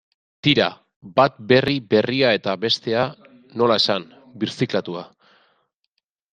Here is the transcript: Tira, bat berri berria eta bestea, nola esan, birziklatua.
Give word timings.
Tira, 0.45 0.65
bat 1.21 1.35
berri 1.51 1.75
berria 1.91 2.33
eta 2.39 2.57
bestea, 2.65 3.05
nola 3.63 3.79
esan, 3.85 4.09
birziklatua. 4.45 5.09